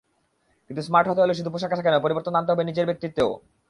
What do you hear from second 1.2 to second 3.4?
হলে শুধু পোশাক-আশাকে নয়, পরিবর্তন আনতে হবে নিজের ব্যক্তিত্বেও।